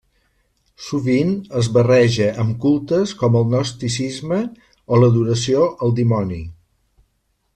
[0.85, 4.41] Sovint es barreja amb cultes com el gnosticisme
[4.97, 6.43] o l'adoració al dimoni.